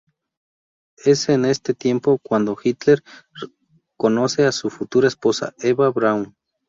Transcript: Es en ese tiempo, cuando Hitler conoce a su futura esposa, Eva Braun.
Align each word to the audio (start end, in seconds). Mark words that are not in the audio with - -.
Es 1.05 1.29
en 1.29 1.45
ese 1.45 1.75
tiempo, 1.75 2.17
cuando 2.23 2.57
Hitler 2.63 3.03
conoce 3.97 4.45
a 4.47 4.51
su 4.51 4.71
futura 4.71 5.07
esposa, 5.07 5.53
Eva 5.59 5.89
Braun. 5.91 6.35